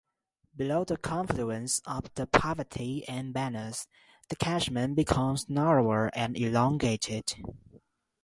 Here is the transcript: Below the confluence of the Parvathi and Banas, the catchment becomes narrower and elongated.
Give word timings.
Below 0.55 0.83
the 0.83 0.97
confluence 0.97 1.79
of 1.85 2.11
the 2.15 2.25
Parvathi 2.25 3.05
and 3.07 3.35
Banas, 3.35 3.85
the 4.29 4.35
catchment 4.35 4.95
becomes 4.95 5.47
narrower 5.47 6.09
and 6.15 6.35
elongated. 6.35 7.35